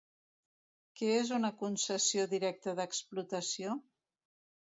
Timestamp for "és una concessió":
1.17-2.25